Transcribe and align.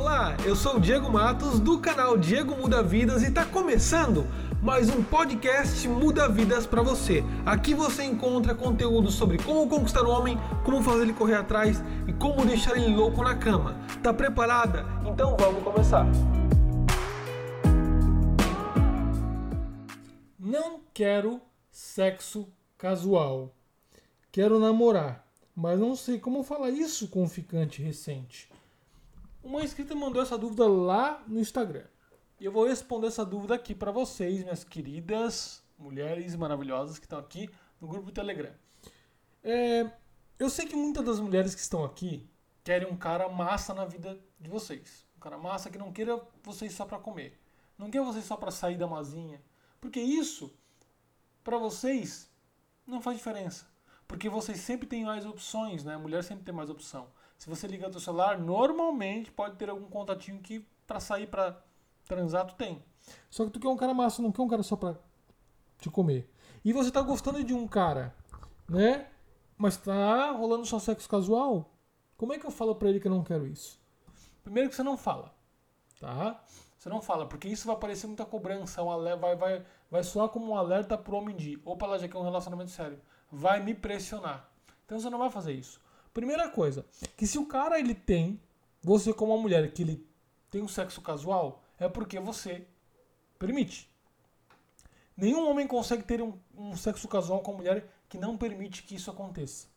Olá, 0.00 0.34
eu 0.46 0.56
sou 0.56 0.76
o 0.76 0.80
Diego 0.80 1.12
Matos 1.12 1.60
do 1.60 1.78
canal 1.78 2.16
Diego 2.16 2.56
Muda 2.56 2.82
Vidas 2.82 3.22
e 3.22 3.26
está 3.26 3.44
começando 3.44 4.26
mais 4.62 4.88
um 4.88 5.04
podcast 5.04 5.86
Muda 5.86 6.26
Vidas 6.26 6.66
para 6.66 6.80
você. 6.80 7.22
Aqui 7.44 7.74
você 7.74 8.04
encontra 8.04 8.54
conteúdo 8.54 9.10
sobre 9.10 9.36
como 9.36 9.68
conquistar 9.68 10.02
o 10.04 10.10
homem, 10.10 10.38
como 10.64 10.82
fazer 10.82 11.02
ele 11.02 11.12
correr 11.12 11.34
atrás 11.34 11.84
e 12.08 12.14
como 12.14 12.46
deixar 12.46 12.78
ele 12.78 12.96
louco 12.96 13.22
na 13.22 13.36
cama. 13.36 13.76
Tá 14.02 14.10
preparada? 14.14 14.86
Então 15.04 15.36
vamos 15.38 15.62
começar. 15.62 16.06
Não 20.38 20.80
quero 20.94 21.42
sexo 21.70 22.48
casual. 22.78 23.54
Quero 24.32 24.58
namorar, 24.58 25.26
mas 25.54 25.78
não 25.78 25.94
sei 25.94 26.18
como 26.18 26.42
falar 26.42 26.70
isso 26.70 27.06
com 27.08 27.22
um 27.22 27.28
ficante 27.28 27.82
recente. 27.82 28.48
Uma 29.42 29.62
inscrita 29.62 29.94
mandou 29.94 30.22
essa 30.22 30.36
dúvida 30.36 30.68
lá 30.68 31.22
no 31.26 31.40
Instagram. 31.40 31.84
E 32.38 32.44
eu 32.44 32.52
vou 32.52 32.66
responder 32.66 33.06
essa 33.06 33.24
dúvida 33.24 33.54
aqui 33.54 33.74
para 33.74 33.90
vocês, 33.90 34.42
minhas 34.42 34.64
queridas 34.64 35.62
mulheres 35.80 36.36
maravilhosas 36.36 36.98
que 36.98 37.06
estão 37.06 37.18
aqui 37.18 37.48
no 37.80 37.88
grupo 37.88 38.06
do 38.06 38.12
Telegram. 38.12 38.52
É, 39.42 39.90
eu 40.38 40.50
sei 40.50 40.66
que 40.66 40.76
muitas 40.76 41.04
das 41.04 41.18
mulheres 41.18 41.54
que 41.54 41.60
estão 41.60 41.84
aqui 41.84 42.28
querem 42.62 42.86
um 42.86 42.96
cara 42.96 43.28
massa 43.28 43.72
na 43.72 43.86
vida 43.86 44.20
de 44.38 44.50
vocês. 44.50 45.06
Um 45.16 45.20
cara 45.20 45.38
massa 45.38 45.70
que 45.70 45.78
não 45.78 45.92
queira 45.92 46.20
vocês 46.42 46.72
só 46.74 46.84
para 46.84 46.98
comer. 46.98 47.40
Não 47.78 47.90
quer 47.90 48.02
vocês 48.02 48.24
só 48.24 48.36
para 48.36 48.50
sair 48.50 48.76
da 48.76 48.86
mazinha. 48.86 49.42
Porque 49.80 50.00
isso, 50.00 50.54
para 51.42 51.56
vocês, 51.56 52.30
não 52.86 53.00
faz 53.00 53.16
diferença. 53.16 53.66
Porque 54.10 54.28
vocês 54.28 54.58
sempre 54.58 54.88
têm 54.88 55.04
mais 55.04 55.24
opções, 55.24 55.84
né? 55.84 55.94
A 55.94 55.98
mulher 55.98 56.24
sempre 56.24 56.44
tem 56.44 56.52
mais 56.52 56.68
opção. 56.68 57.06
Se 57.38 57.48
você 57.48 57.68
ligar 57.68 57.90
o 57.90 57.92
seu 57.92 58.00
celular, 58.00 58.36
normalmente 58.40 59.30
pode 59.30 59.54
ter 59.54 59.70
algum 59.70 59.86
contatinho 59.88 60.40
que 60.40 60.66
para 60.84 60.98
sair 60.98 61.28
para 61.28 61.62
transar 62.08 62.44
tu 62.44 62.56
tem. 62.56 62.82
Só 63.30 63.44
que 63.44 63.52
tu 63.52 63.60
quer 63.60 63.68
um 63.68 63.76
cara 63.76 63.94
massa, 63.94 64.20
não 64.20 64.32
quer 64.32 64.42
um 64.42 64.48
cara 64.48 64.64
só 64.64 64.74
pra 64.74 64.96
te 65.78 65.88
comer. 65.88 66.28
E 66.64 66.72
você 66.72 66.90
tá 66.90 67.00
gostando 67.02 67.44
de 67.44 67.54
um 67.54 67.68
cara, 67.68 68.12
né? 68.68 69.06
Mas 69.56 69.76
tá 69.76 70.32
rolando 70.32 70.66
só 70.66 70.80
sexo 70.80 71.08
casual? 71.08 71.72
Como 72.16 72.32
é 72.32 72.38
que 72.38 72.44
eu 72.44 72.50
falo 72.50 72.74
pra 72.74 72.88
ele 72.88 72.98
que 72.98 73.06
eu 73.06 73.12
não 73.12 73.22
quero 73.22 73.46
isso? 73.46 73.80
Primeiro 74.42 74.70
que 74.70 74.74
você 74.74 74.82
não 74.82 74.96
fala, 74.96 75.32
tá? 76.00 76.42
Você 76.76 76.88
não 76.88 77.00
fala, 77.00 77.28
porque 77.28 77.46
isso 77.46 77.64
vai 77.64 77.76
parecer 77.76 78.08
muita 78.08 78.26
cobrança, 78.26 78.82
um 78.82 78.90
alerta, 78.90 79.20
vai, 79.20 79.36
vai, 79.36 79.64
vai 79.88 80.02
soar 80.02 80.28
como 80.30 80.50
um 80.50 80.56
alerta 80.56 80.98
pro 80.98 81.16
homem 81.16 81.36
de, 81.36 81.60
opa, 81.64 81.86
ela 81.86 81.96
já 81.96 82.08
quer 82.08 82.18
um 82.18 82.24
relacionamento 82.24 82.72
sério. 82.72 83.00
Vai 83.30 83.62
me 83.62 83.74
pressionar. 83.74 84.48
Então 84.84 84.98
você 84.98 85.08
não 85.08 85.18
vai 85.18 85.30
fazer 85.30 85.52
isso. 85.52 85.80
Primeira 86.12 86.48
coisa, 86.48 86.84
que 87.16 87.26
se 87.26 87.38
o 87.38 87.46
cara 87.46 87.78
ele 87.78 87.94
tem, 87.94 88.40
você 88.82 89.12
como 89.12 89.32
uma 89.32 89.40
mulher 89.40 89.72
que 89.72 89.82
ele 89.82 90.06
tem 90.50 90.62
um 90.62 90.68
sexo 90.68 91.00
casual, 91.00 91.62
é 91.78 91.88
porque 91.88 92.18
você 92.18 92.66
permite. 93.38 93.88
Nenhum 95.16 95.48
homem 95.48 95.66
consegue 95.66 96.02
ter 96.02 96.20
um, 96.20 96.38
um 96.56 96.76
sexo 96.76 97.06
casual 97.06 97.40
com 97.40 97.52
a 97.52 97.56
mulher 97.56 97.86
que 98.08 98.18
não 98.18 98.36
permite 98.36 98.82
que 98.82 98.96
isso 98.96 99.10
aconteça. 99.10 99.68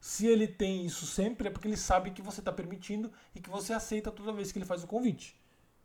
Se 0.00 0.26
ele 0.26 0.46
tem 0.46 0.84
isso 0.84 1.06
sempre, 1.06 1.48
é 1.48 1.50
porque 1.50 1.66
ele 1.66 1.76
sabe 1.76 2.10
que 2.10 2.22
você 2.22 2.40
está 2.40 2.52
permitindo 2.52 3.12
e 3.34 3.40
que 3.40 3.50
você 3.50 3.72
aceita 3.72 4.10
toda 4.10 4.32
vez 4.32 4.52
que 4.52 4.58
ele 4.58 4.66
faz 4.66 4.84
o 4.84 4.86
convite. 4.86 5.34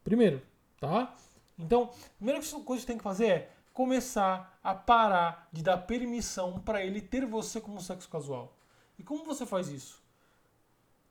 Primeiro, 0.03 0.41
tá? 0.79 1.15
Então, 1.57 1.83
a 1.83 2.17
primeira 2.17 2.39
coisa 2.41 2.57
que 2.57 2.65
você 2.65 2.85
tem 2.85 2.97
que 2.97 3.03
fazer 3.03 3.27
é 3.27 3.51
começar 3.79 4.59
a 4.61 4.75
parar 4.75 5.47
de 5.53 5.63
dar 5.63 5.77
permissão 5.77 6.59
para 6.59 6.83
ele 6.83 6.99
ter 6.99 7.25
você 7.25 7.61
como 7.61 7.79
sexo 7.79 8.09
casual. 8.09 8.53
E 8.97 9.03
como 9.03 9.23
você 9.23 9.45
faz 9.45 9.69
isso? 9.69 10.03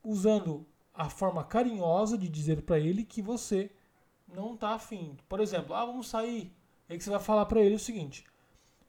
Usando 0.05 0.66
a 0.92 1.08
forma 1.08 1.42
carinhosa 1.42 2.19
de 2.19 2.28
dizer 2.28 2.61
para 2.61 2.78
ele 2.78 3.05
que 3.05 3.22
você 3.22 3.70
não 4.30 4.55
tá 4.55 4.74
afim. 4.74 5.16
Por 5.27 5.41
exemplo, 5.41 5.74
ah, 5.74 5.86
vamos 5.86 6.08
sair. 6.08 6.55
Aí 6.91 6.98
que 6.98 7.05
você 7.05 7.08
vai 7.08 7.20
falar 7.20 7.46
para 7.46 7.62
ele 7.62 7.77
o 7.77 7.78
seguinte: 7.78 8.27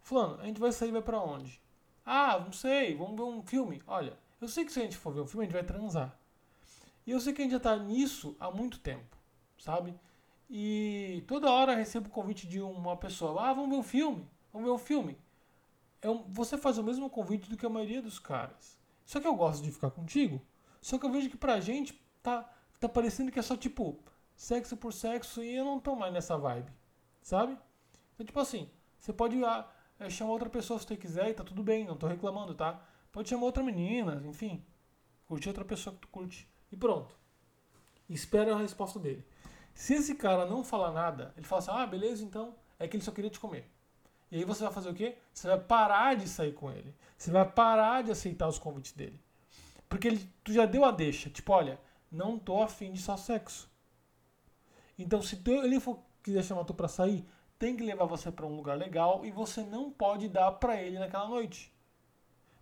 Fulano, 0.01 0.41
a 0.41 0.45
gente 0.45 0.59
vai 0.59 0.73
sair, 0.73 0.91
vai 0.91 1.01
para 1.01 1.21
onde? 1.21 1.61
Ah, 2.05 2.37
não 2.37 2.51
sei, 2.51 2.97
vamos 2.97 3.15
ver 3.15 3.23
um 3.23 3.41
filme. 3.41 3.81
Olha, 3.87 4.19
eu 4.41 4.49
sei 4.49 4.65
que 4.65 4.73
se 4.73 4.81
a 4.81 4.83
gente 4.83 4.97
for 4.97 5.13
ver 5.13 5.21
um 5.21 5.25
filme, 5.25 5.45
a 5.45 5.47
gente 5.47 5.53
vai 5.53 5.63
transar. 5.63 6.19
E 7.07 7.11
eu 7.11 7.19
sei 7.21 7.31
que 7.31 7.41
a 7.41 7.45
gente 7.45 7.53
já 7.53 7.61
tá 7.61 7.77
nisso 7.77 8.35
há 8.41 8.51
muito 8.51 8.77
tempo, 8.77 9.15
sabe? 9.57 9.97
E 10.49 11.23
toda 11.27 11.51
hora 11.51 11.75
recebo 11.75 12.07
o 12.07 12.11
convite 12.11 12.47
de 12.47 12.59
uma 12.59 12.97
pessoa: 12.97 13.49
Ah, 13.49 13.53
vamos 13.53 13.69
ver 13.69 13.75
um 13.75 13.83
filme, 13.83 14.27
vamos 14.51 14.67
ver 14.67 14.73
um 14.73 14.79
filme. 14.79 15.17
Um, 16.03 16.23
você 16.31 16.57
faz 16.57 16.77
o 16.77 16.83
mesmo 16.83 17.09
convite 17.09 17.49
do 17.49 17.57
que 17.57 17.65
a 17.65 17.69
maioria 17.69 18.01
dos 18.01 18.17
caras. 18.17 18.79
Só 19.05 19.19
que 19.19 19.27
eu 19.27 19.35
gosto 19.35 19.63
de 19.63 19.71
ficar 19.71 19.91
contigo. 19.91 20.41
Só 20.81 20.97
que 20.97 21.05
eu 21.05 21.11
vejo 21.11 21.29
que 21.29 21.37
pra 21.37 21.59
gente 21.59 21.93
tá, 22.23 22.49
tá 22.79 22.87
parecendo 22.87 23.31
que 23.31 23.39
é 23.39 23.41
só 23.41 23.55
tipo 23.55 23.99
sexo 24.35 24.77
por 24.77 24.93
sexo 24.93 25.43
e 25.43 25.55
eu 25.55 25.65
não 25.65 25.79
tô 25.79 25.95
mais 25.95 26.13
nessa 26.13 26.37
vibe. 26.37 26.71
Sabe? 27.21 27.57
Então, 28.13 28.25
tipo 28.25 28.39
assim, 28.39 28.69
você 28.97 29.11
pode 29.11 29.43
ah, 29.43 29.69
é, 29.99 30.09
chamar 30.09 30.31
outra 30.31 30.49
pessoa 30.49 30.79
se 30.79 30.87
você 30.87 30.95
quiser 30.95 31.29
e 31.29 31.33
tá 31.33 31.43
tudo 31.43 31.61
bem, 31.61 31.85
não 31.85 31.97
tô 31.97 32.07
reclamando, 32.07 32.55
tá? 32.55 32.81
Pode 33.11 33.29
chamar 33.29 33.45
outra 33.45 33.61
menina, 33.61 34.23
enfim. 34.25 34.65
Curtir 35.27 35.49
outra 35.49 35.65
pessoa 35.65 35.93
que 35.93 36.01
tu 36.01 36.07
curte. 36.07 36.49
E 36.71 36.77
pronto. 36.77 37.13
Espera 38.09 38.55
a 38.55 38.57
resposta 38.57 38.97
dele. 38.97 39.25
Se 39.79 39.93
esse 39.93 40.13
cara 40.13 40.45
não 40.45 40.61
falar 40.61 40.91
nada, 40.91 41.33
ele 41.37 41.45
fala 41.45 41.59
assim: 41.59 41.71
ah, 41.71 41.87
beleza, 41.87 42.21
então 42.21 42.53
é 42.77 42.85
que 42.85 42.97
ele 42.97 43.03
só 43.03 43.13
queria 43.13 43.29
te 43.29 43.39
comer. 43.39 43.65
E 44.29 44.35
aí 44.35 44.43
você 44.43 44.61
vai 44.61 44.73
fazer 44.73 44.89
o 44.89 44.93
quê? 44.93 45.17
Você 45.33 45.47
vai 45.47 45.57
parar 45.57 46.17
de 46.17 46.27
sair 46.27 46.51
com 46.53 46.69
ele. 46.69 46.93
Você 47.17 47.31
vai 47.31 47.49
parar 47.49 48.03
de 48.03 48.11
aceitar 48.11 48.49
os 48.49 48.59
convites 48.59 48.91
dele. 48.91 49.17
Porque 49.87 50.09
ele, 50.09 50.29
tu 50.43 50.51
já 50.51 50.65
deu 50.65 50.83
a 50.83 50.91
deixa. 50.91 51.29
Tipo, 51.29 51.53
olha, 51.53 51.79
não 52.11 52.37
tô 52.37 52.61
afim 52.61 52.91
de 52.91 53.01
só 53.01 53.15
sexo. 53.15 53.71
Então, 54.97 55.21
se 55.21 55.37
tu, 55.37 55.49
ele 55.49 55.79
for, 55.79 55.97
quiser 56.21 56.43
chamar 56.43 56.65
tu 56.65 56.73
pra 56.73 56.89
sair, 56.89 57.25
tem 57.57 57.77
que 57.77 57.83
levar 57.83 58.03
você 58.03 58.29
para 58.29 58.45
um 58.45 58.57
lugar 58.57 58.77
legal 58.77 59.25
e 59.25 59.31
você 59.31 59.63
não 59.63 59.89
pode 59.89 60.27
dar 60.27 60.51
para 60.51 60.75
ele 60.75 60.99
naquela 60.99 61.29
noite. 61.29 61.73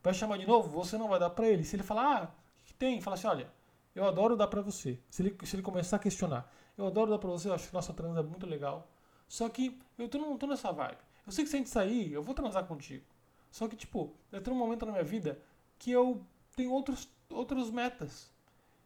Vai 0.03 0.13
chamar 0.13 0.37
de 0.37 0.45
novo? 0.45 0.69
Você 0.69 0.99
não 0.99 1.07
vai 1.07 1.19
dar 1.19 1.31
para 1.31 1.47
ele. 1.47 1.63
Se 1.63 1.75
ele 1.75 1.83
falar, 1.83 2.15
ah, 2.15 2.31
que 2.63 2.75
tem? 2.75 3.01
Fala 3.01 3.15
assim, 3.15 3.25
olha, 3.25 3.56
eu 3.97 4.05
adoro 4.05 4.37
dar 4.37 4.47
para 4.47 4.61
você. 4.61 4.99
Se 5.09 5.23
ele, 5.23 5.35
se 5.43 5.55
ele 5.55 5.63
começar 5.63 5.95
a 5.95 5.99
questionar, 5.99 6.51
eu 6.77 6.85
adoro 6.85 7.09
dar 7.09 7.17
para 7.17 7.29
você, 7.29 7.49
eu 7.49 7.53
acho 7.53 7.67
que 7.67 7.73
nossa 7.73 7.91
transa 7.91 8.19
é 8.19 8.23
muito 8.23 8.45
legal. 8.45 8.87
Só 9.27 9.49
que 9.49 9.79
eu 9.97 10.07
tô, 10.07 10.19
não 10.19 10.37
tô 10.37 10.45
nessa 10.45 10.71
vibe. 10.71 10.99
Eu 11.25 11.31
sei 11.31 11.43
que 11.43 11.49
se 11.49 11.55
a 11.55 11.59
gente 11.59 11.69
sair, 11.69 12.13
eu 12.13 12.21
vou 12.21 12.35
transar 12.35 12.65
contigo. 12.65 13.03
Só 13.51 13.67
que, 13.67 13.75
tipo, 13.75 14.13
eu 14.31 14.39
tenho 14.39 14.55
um 14.55 14.59
momento 14.59 14.85
na 14.85 14.91
minha 14.91 15.03
vida 15.03 15.41
que 15.79 15.91
eu 15.91 16.23
tenho 16.55 16.71
outros, 16.71 17.09
outras 17.29 17.71
metas. 17.71 18.31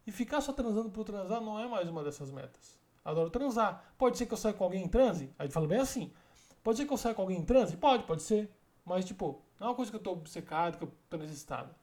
E 0.06 0.10
ficar 0.10 0.40
só 0.40 0.52
transando 0.52 0.88
por 0.90 1.04
transar 1.04 1.42
não 1.42 1.58
é 1.58 1.68
mais 1.68 1.88
uma 1.88 2.02
dessas 2.02 2.30
metas. 2.30 2.78
Adoro 3.04 3.28
transar. 3.28 3.92
Pode 3.98 4.16
ser 4.16 4.24
que 4.24 4.32
eu 4.32 4.38
saia 4.38 4.54
com 4.54 4.64
alguém 4.64 4.82
em 4.82 4.88
transe? 4.88 5.30
Aí 5.38 5.50
fala 5.50 5.66
bem 5.66 5.78
assim. 5.78 6.10
Pode 6.64 6.78
ser 6.78 6.86
que 6.86 6.92
eu 6.92 6.96
saia 6.96 7.14
com 7.14 7.22
alguém 7.22 7.38
em 7.38 7.44
transe? 7.44 7.76
Pode, 7.76 8.04
pode 8.04 8.22
ser. 8.22 8.50
Mas, 8.82 9.04
tipo, 9.04 9.42
não 9.60 9.66
é 9.66 9.70
uma 9.70 9.76
coisa 9.76 9.90
que 9.90 9.96
eu 9.96 10.02
tô 10.02 10.12
obcecado, 10.12 10.78
que 10.78 10.84
eu 10.84 10.92
tô 11.10 11.18
necessitado. 11.18 11.74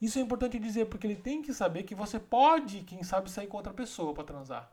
Isso 0.00 0.18
é 0.18 0.22
importante 0.22 0.58
dizer, 0.58 0.86
porque 0.86 1.06
ele 1.06 1.16
tem 1.16 1.42
que 1.42 1.52
saber 1.52 1.82
que 1.82 1.94
você 1.94 2.20
pode, 2.20 2.82
quem 2.82 3.02
sabe, 3.02 3.30
sair 3.30 3.46
com 3.48 3.56
outra 3.56 3.72
pessoa 3.72 4.14
para 4.14 4.24
transar. 4.24 4.72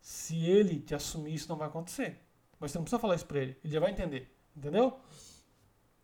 Se 0.00 0.44
ele 0.44 0.80
te 0.80 0.94
assumir, 0.94 1.34
isso 1.34 1.48
não 1.48 1.56
vai 1.56 1.68
acontecer. 1.68 2.20
Mas 2.60 2.70
você 2.70 2.78
não 2.78 2.84
precisa 2.84 3.00
falar 3.00 3.14
isso 3.14 3.26
pra 3.26 3.38
ele. 3.38 3.56
Ele 3.64 3.72
já 3.72 3.80
vai 3.80 3.90
entender. 3.90 4.30
Entendeu? 4.56 4.98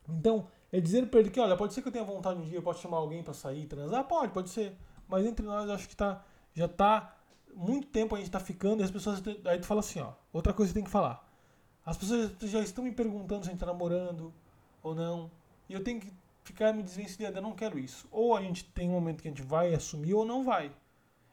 Então, 0.08 0.48
é 0.72 0.80
dizer 0.80 1.06
para 1.08 1.20
ele 1.20 1.30
que, 1.30 1.38
olha, 1.38 1.56
pode 1.56 1.74
ser 1.74 1.82
que 1.82 1.88
eu 1.88 1.92
tenha 1.92 2.04
vontade 2.04 2.40
um 2.40 2.44
dia, 2.44 2.58
eu 2.58 2.62
posso 2.62 2.80
chamar 2.80 2.98
alguém 2.98 3.22
para 3.22 3.34
sair, 3.34 3.66
transar? 3.66 4.04
Pode, 4.04 4.32
pode 4.32 4.48
ser. 4.48 4.74
Mas 5.06 5.26
entre 5.26 5.44
nós, 5.44 5.68
acho 5.68 5.88
que 5.88 5.96
tá, 5.96 6.24
já 6.54 6.66
tá 6.66 7.16
muito 7.54 7.88
tempo 7.88 8.14
a 8.14 8.18
gente 8.18 8.30
tá 8.30 8.40
ficando 8.40 8.80
e 8.80 8.84
as 8.84 8.90
pessoas. 8.90 9.22
Aí 9.44 9.58
tu 9.58 9.66
fala 9.66 9.80
assim, 9.80 10.00
ó. 10.00 10.12
Outra 10.32 10.52
coisa 10.52 10.70
que 10.70 10.74
tem 10.74 10.84
que 10.84 10.90
falar. 10.90 11.26
As 11.84 11.96
pessoas 11.96 12.32
já 12.42 12.60
estão 12.60 12.84
me 12.84 12.92
perguntando 12.92 13.44
se 13.44 13.50
a 13.50 13.52
gente 13.52 13.60
tá 13.60 13.66
namorando 13.66 14.32
ou 14.82 14.94
não. 14.94 15.30
E 15.68 15.74
eu 15.74 15.82
tenho 15.82 16.00
que 16.00 16.12
ficar 16.48 16.72
me 16.72 16.82
desvencilhando. 16.82 17.38
Eu 17.38 17.42
não 17.42 17.52
quero 17.52 17.78
isso. 17.78 18.08
Ou 18.10 18.36
a 18.36 18.40
gente 18.40 18.64
tem 18.64 18.88
um 18.88 18.92
momento 18.92 19.22
que 19.22 19.28
a 19.28 19.30
gente 19.30 19.42
vai 19.42 19.74
assumir 19.74 20.14
ou 20.14 20.24
não 20.24 20.44
vai. 20.44 20.72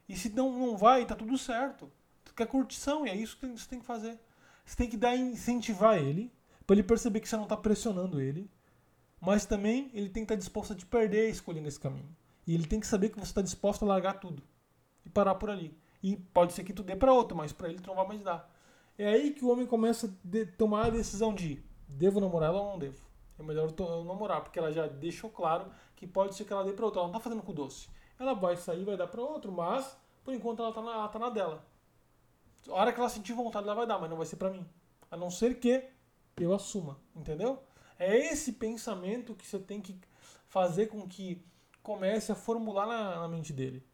E 0.08 0.16
se 0.16 0.28
não, 0.30 0.52
não 0.52 0.76
vai, 0.76 1.04
tá 1.04 1.14
tudo 1.14 1.36
certo. 1.36 1.90
Tu 2.24 2.32
quer 2.34 2.46
curtição 2.46 3.06
e 3.06 3.10
é 3.10 3.14
isso 3.14 3.36
que 3.36 3.46
você 3.46 3.68
tem 3.68 3.80
que 3.80 3.86
fazer. 3.86 4.18
Você 4.64 4.76
tem 4.76 4.88
que 4.88 4.96
dar 4.96 5.16
incentivar 5.16 5.98
ele 5.98 6.32
para 6.66 6.74
ele 6.74 6.82
perceber 6.82 7.20
que 7.20 7.28
você 7.28 7.36
não 7.36 7.44
está 7.44 7.56
pressionando 7.56 8.20
ele, 8.20 8.50
mas 9.20 9.46
também 9.46 9.90
ele 9.94 10.08
tem 10.08 10.24
que 10.24 10.32
estar 10.32 10.34
tá 10.34 10.38
disposto 10.38 10.72
a 10.72 10.76
te 10.76 10.84
perder 10.84 11.30
escolhendo 11.30 11.68
esse 11.68 11.78
caminho. 11.78 12.08
E 12.46 12.54
ele 12.54 12.66
tem 12.66 12.80
que 12.80 12.86
saber 12.86 13.10
que 13.10 13.18
você 13.18 13.30
está 13.30 13.42
disposto 13.42 13.84
a 13.84 13.88
largar 13.88 14.14
tudo 14.14 14.42
e 15.04 15.08
parar 15.08 15.36
por 15.36 15.50
ali. 15.50 15.76
E 16.02 16.16
pode 16.16 16.52
ser 16.52 16.64
que 16.64 16.72
tu 16.72 16.82
dê 16.82 16.96
para 16.96 17.12
outro, 17.12 17.36
mas 17.36 17.52
para 17.52 17.68
ele 17.68 17.80
tu 17.80 17.86
não 17.86 17.94
vai 17.94 18.06
mais 18.08 18.22
dar. 18.22 18.52
É 18.98 19.08
aí 19.08 19.32
que 19.32 19.44
o 19.44 19.48
homem 19.48 19.66
começa 19.66 20.06
a 20.06 20.56
tomar 20.56 20.86
a 20.86 20.90
decisão 20.90 21.34
de 21.34 21.62
devo 21.88 22.20
namorar 22.20 22.50
ela 22.50 22.60
ou 22.60 22.72
não 22.72 22.78
devo. 22.78 23.05
É 23.38 23.42
melhor 23.42 23.72
eu 23.78 24.04
namorar, 24.04 24.42
porque 24.42 24.58
ela 24.58 24.72
já 24.72 24.86
deixou 24.86 25.30
claro 25.30 25.70
que 25.94 26.06
pode 26.06 26.34
ser 26.34 26.44
que 26.44 26.52
ela 26.52 26.64
dê 26.64 26.72
para 26.72 26.84
outro. 26.84 27.00
Ela 27.00 27.08
não 27.08 27.14
tá 27.14 27.20
fazendo 27.20 27.42
com 27.42 27.52
doce. 27.52 27.88
Ela 28.18 28.34
vai 28.34 28.56
sair, 28.56 28.84
vai 28.84 28.96
dar 28.96 29.08
para 29.08 29.20
outro, 29.20 29.52
mas 29.52 29.96
por 30.24 30.32
enquanto 30.32 30.62
ela 30.62 30.72
tá, 30.72 30.80
na, 30.80 30.92
ela 30.92 31.08
tá 31.08 31.18
na 31.18 31.30
dela. 31.30 31.64
A 32.68 32.72
hora 32.72 32.92
que 32.92 32.98
ela 32.98 33.08
sentir 33.08 33.32
vontade, 33.32 33.66
ela 33.66 33.74
vai 33.74 33.86
dar, 33.86 33.98
mas 33.98 34.10
não 34.10 34.16
vai 34.16 34.26
ser 34.26 34.36
para 34.36 34.50
mim. 34.50 34.66
A 35.10 35.16
não 35.16 35.30
ser 35.30 35.60
que 35.60 35.88
eu 36.36 36.54
assuma, 36.54 36.98
entendeu? 37.14 37.62
É 37.98 38.16
esse 38.16 38.54
pensamento 38.54 39.34
que 39.34 39.46
você 39.46 39.58
tem 39.58 39.80
que 39.80 39.98
fazer 40.48 40.86
com 40.86 41.06
que 41.06 41.44
comece 41.82 42.32
a 42.32 42.34
formular 42.34 42.86
na, 42.86 43.20
na 43.20 43.28
mente 43.28 43.52
dele. 43.52 43.86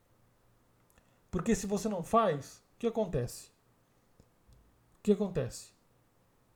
Porque 1.31 1.55
se 1.55 1.67
você 1.67 1.89
não 1.89 2.03
faz, 2.03 2.63
o 2.75 2.79
que 2.79 2.87
acontece? 2.87 3.49
O 4.99 5.03
que 5.03 5.13
acontece? 5.13 5.73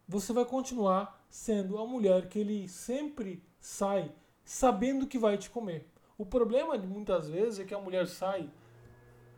Você 0.09 0.33
vai 0.33 0.45
continuar 0.45 1.16
sendo 1.29 1.79
a 1.79 1.87
mulher 1.87 2.29
que 2.29 2.39
ele 2.39 2.69
sempre 2.69 3.43
sai 3.61 4.11
sabendo 4.45 5.07
que 5.07 5.19
vai 5.19 5.37
te 5.37 5.51
comer. 5.51 5.87
O 6.17 6.25
problema 6.25 6.79
de 6.79 6.87
muitas 6.87 7.29
vezes 7.29 7.59
é 7.59 7.65
que 7.65 7.75
a 7.75 7.81
mulher 7.81 8.07
sai 8.07 8.49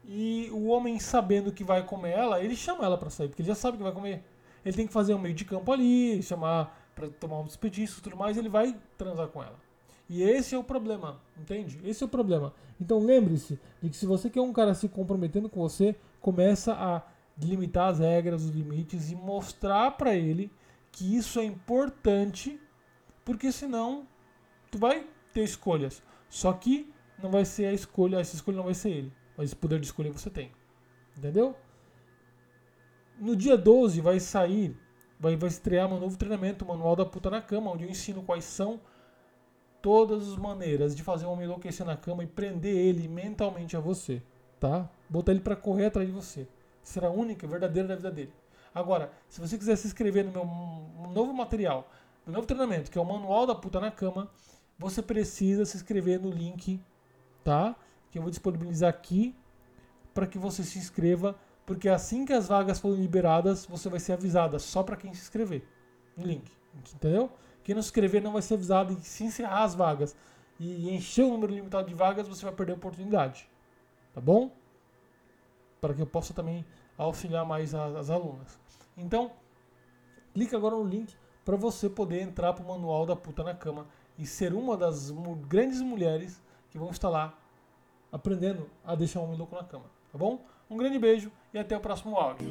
e 0.05 0.49
o 0.53 0.67
homem 0.67 0.99
sabendo 0.99 1.53
que 1.53 1.65
vai 1.65 1.85
comer 1.85 2.13
ela, 2.13 2.43
ele 2.43 2.57
chama 2.57 2.85
ela 2.85 2.97
para 2.97 3.11
sair, 3.11 3.29
porque 3.29 3.43
ele 3.43 3.49
já 3.49 3.55
sabe 3.55 3.77
que 3.77 3.83
vai 3.83 3.93
comer. 3.93 4.23
Ele 4.65 4.77
tem 4.77 4.87
que 4.87 4.93
fazer 4.93 5.15
um 5.15 5.19
meio 5.19 5.35
de 5.35 5.45
campo 5.45 5.73
ali, 5.73 6.23
chamar 6.23 6.91
para 6.95 7.09
tomar 7.09 7.43
desperdício 7.45 7.99
e 7.99 8.03
tudo 8.03 8.17
mais, 8.17 8.37
ele 8.37 8.49
vai 8.49 8.77
transar 8.97 9.29
com 9.29 9.43
ela. 9.43 9.57
E 10.09 10.23
esse 10.23 10.55
é 10.55 10.59
o 10.59 10.65
problema, 10.65 11.21
entende? 11.39 11.79
Esse 11.85 12.03
é 12.03 12.07
o 12.07 12.09
problema. 12.09 12.55
Então 12.81 12.99
lembre-se 12.99 13.59
de 13.83 13.91
que 13.91 13.97
se 13.97 14.07
você 14.07 14.31
quer 14.31 14.41
um 14.41 14.53
cara 14.53 14.75
se 14.75 14.89
comprometendo 14.89 15.49
com 15.49 15.61
você, 15.61 15.95
começa 16.21 16.73
a 16.73 17.03
limitar 17.41 17.91
as 17.91 17.99
regras, 17.99 18.45
os 18.45 18.51
limites 18.51 19.11
e 19.11 19.15
mostrar 19.15 19.93
para 19.93 20.15
ele 20.15 20.51
que 20.99 21.17
isso 21.17 21.39
é 21.39 21.45
importante, 21.45 22.61
porque 23.25 23.53
senão 23.53 24.07
tu 24.69 24.79
vai 24.79 25.07
ter 25.33 25.45
escolhas. 25.45 26.03
Só 26.29 26.53
que 26.53 26.93
não 27.23 27.31
vai 27.31 27.45
ser 27.45 27.67
a 27.67 27.73
escolha, 27.73 28.17
essa 28.17 28.35
escolha 28.35 28.57
não 28.57 28.65
vai 28.65 28.75
ser 28.75 28.91
ele, 28.91 29.13
mas 29.37 29.55
poder 29.55 29.79
de 29.79 29.87
escolha 29.87 30.13
você 30.13 30.29
tem. 30.29 30.51
Entendeu? 31.17 31.57
No 33.17 33.37
dia 33.37 33.57
12 33.57 34.01
vai 34.01 34.19
sair, 34.19 34.77
vai, 35.21 35.37
vai 35.37 35.49
estrear 35.49 35.93
um 35.93 36.01
novo 36.01 36.17
treinamento, 36.17 36.65
o 36.65 36.69
Manual 36.69 36.97
da 36.97 37.07
Puta 37.07 37.31
na 37.31 37.41
Cama, 37.41 37.71
onde 37.71 37.85
eu 37.85 37.91
ensino 37.91 38.25
quais 38.25 38.45
são 38.45 38.81
todas 39.81 40.29
as 40.29 40.37
maneiras 40.37 40.97
de 40.97 41.05
fazer 41.05 41.27
um 41.27 41.31
homem 41.31 41.45
enlouquecer 41.45 41.87
na 41.87 41.97
cama 41.97 42.25
e 42.25 42.27
prender 42.27 42.75
ele 42.75 43.07
mentalmente 43.07 43.77
a 43.77 43.81
você, 43.81 44.21
tá? 44.59 44.91
Botar 45.09 45.31
ele 45.31 45.41
para 45.41 45.55
correr 45.55 45.87
atrás 45.87 46.09
de 46.09 46.13
você. 46.13 46.49
Será 46.83 47.07
a 47.07 47.13
única, 47.13 47.47
verdadeira 47.47 47.87
da 47.87 47.95
vida 47.95 48.11
dele. 48.11 48.33
Agora, 48.79 49.11
se 49.29 49.41
você 49.41 49.59
quiser 49.59 49.75
se 49.77 49.89
inscrever 49.89 50.25
no 50.25 50.31
meu 50.31 50.45
novo 51.11 51.33
material, 51.33 51.91
no 52.25 52.33
novo 52.33 52.47
treinamento, 52.47 52.91
que 52.93 52.97
é 52.97 53.01
o 53.01 53.05
Manual 53.05 53.45
da 53.45 53.55
Puta 53.55 53.81
na 53.81 53.91
Cama, 53.91 54.31
você 54.79 55.03
precisa 55.03 55.65
se 55.65 55.77
inscrever 55.77 56.21
no 56.21 56.31
link, 56.31 56.81
tá? 57.43 57.75
Que 58.09 58.19
eu 58.19 58.23
vou 58.23 58.31
disponibilizar 58.31 58.89
aqui 58.89 59.35
para 60.15 60.29
que 60.29 60.39
você 60.39 60.63
se 60.63 60.79
inscreva, 60.79 61.37
porque 61.67 61.89
assim 61.89 62.25
que 62.25 62.33
as 62.33 62.47
vagas 62.47 62.79
forem 62.79 63.01
liberadas, 63.01 63.67
você 63.67 63.89
vai 63.89 63.99
ser 63.99 64.13
avisada 64.13 64.61
só 64.61 64.85
para 64.85 64.97
quem 64.97 65.13
se 65.13 65.23
inscrever 65.23 65.67
no 66.17 66.25
link, 66.25 66.49
entendeu? 66.95 67.33
Quem 67.65 67.75
não 67.75 67.83
se 67.83 67.89
inscrever 67.89 68.23
não 68.23 68.33
vai 68.33 68.43
ser 68.43 68.55
avisado 68.55 68.93
e 68.93 69.01
se 69.03 69.25
encerrar 69.25 69.65
as 69.65 69.75
vagas 69.75 70.17
e 70.61 70.89
encher 70.95 71.25
o 71.25 71.31
número 71.31 71.53
limitado 71.53 71.89
de 71.89 71.95
vagas, 71.95 72.29
você 72.29 72.45
vai 72.45 72.55
perder 72.55 72.73
a 72.73 72.77
oportunidade, 72.77 73.51
tá 74.15 74.21
bom? 74.21 74.53
Para 75.81 75.95
que 75.95 76.01
eu 76.01 76.07
possa 76.07 76.33
também 76.33 76.65
auxiliar 76.99 77.47
mais 77.47 77.75
as, 77.75 77.95
as 77.95 78.11
alunas. 78.11 78.59
Então, 78.99 79.31
clica 80.35 80.57
agora 80.57 80.75
no 80.75 80.85
link 80.85 81.15
para 81.45 81.57
você 81.57 81.89
poder 81.89 82.21
entrar 82.21 82.53
para 82.53 82.65
o 82.65 82.69
manual 82.69 83.07
da 83.07 83.17
puta 83.17 83.43
na 83.43 83.55
cama 83.55 83.87
e 84.19 84.27
ser 84.27 84.53
uma 84.53 84.77
das 84.77 85.11
grandes 85.49 85.81
mulheres 85.81 86.43
que 86.71 86.79
vão 86.79 86.91
estar 86.91 87.09
lá 87.09 87.39
aprendendo 88.11 88.69
a 88.85 88.95
deixar 88.95 89.21
um 89.21 89.25
homem 89.25 89.39
louco 89.39 89.55
na 89.55 89.65
cama, 89.65 89.85
tá 90.13 90.19
bom? 90.19 90.45
Um 90.69 90.77
grande 90.77 90.99
beijo 90.99 91.31
e 91.55 91.59
até 91.59 91.77
o 91.77 91.81
próximo 91.81 92.17
áudio. 92.17 92.47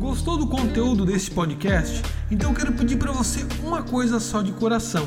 Gostou 0.00 0.36
do 0.36 0.48
conteúdo 0.48 1.04
desse 1.04 1.30
podcast? 1.30 2.02
Então 2.30 2.50
eu 2.50 2.56
quero 2.56 2.72
pedir 2.72 2.98
para 2.98 3.12
você 3.12 3.40
uma 3.64 3.82
coisa 3.82 4.18
só 4.18 4.42
de 4.42 4.52
coração 4.52 5.06